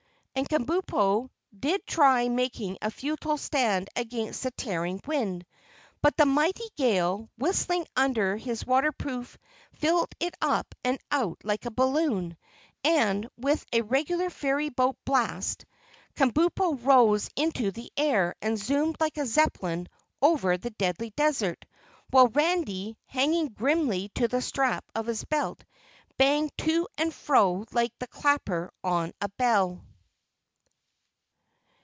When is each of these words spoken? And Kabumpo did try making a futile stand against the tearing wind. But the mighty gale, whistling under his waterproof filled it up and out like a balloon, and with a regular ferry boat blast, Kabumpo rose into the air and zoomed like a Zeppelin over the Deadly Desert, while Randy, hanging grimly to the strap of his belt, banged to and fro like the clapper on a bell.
And 0.33 0.47
Kabumpo 0.49 1.29
did 1.55 1.85
try 1.85 2.27
making 2.27 2.77
a 2.81 2.89
futile 2.89 3.37
stand 3.37 3.89
against 3.95 4.41
the 4.41 4.49
tearing 4.51 4.99
wind. 5.05 5.45
But 6.01 6.15
the 6.17 6.25
mighty 6.25 6.63
gale, 6.77 7.29
whistling 7.37 7.85
under 7.95 8.37
his 8.37 8.65
waterproof 8.65 9.37
filled 9.73 10.07
it 10.21 10.33
up 10.41 10.73
and 10.85 10.97
out 11.11 11.37
like 11.43 11.65
a 11.65 11.69
balloon, 11.69 12.37
and 12.83 13.27
with 13.37 13.63
a 13.73 13.81
regular 13.81 14.29
ferry 14.31 14.69
boat 14.69 14.95
blast, 15.05 15.65
Kabumpo 16.15 16.81
rose 16.83 17.29
into 17.35 17.69
the 17.71 17.91
air 17.97 18.33
and 18.41 18.57
zoomed 18.57 18.95
like 19.01 19.17
a 19.17 19.27
Zeppelin 19.27 19.87
over 20.23 20.57
the 20.57 20.71
Deadly 20.71 21.11
Desert, 21.11 21.65
while 22.09 22.29
Randy, 22.29 22.97
hanging 23.05 23.49
grimly 23.49 24.09
to 24.15 24.27
the 24.29 24.41
strap 24.41 24.85
of 24.95 25.05
his 25.05 25.23
belt, 25.25 25.63
banged 26.17 26.51
to 26.59 26.87
and 26.97 27.13
fro 27.13 27.65
like 27.73 27.93
the 27.99 28.07
clapper 28.07 28.71
on 28.83 29.11
a 29.21 29.27
bell. 29.29 29.83